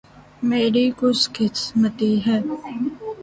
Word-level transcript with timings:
میری 0.47 0.85
خوش 0.97 1.19
قسمتی 1.35 2.11
ہے۔ 2.25 2.37